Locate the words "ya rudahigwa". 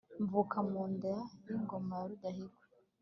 1.99-2.63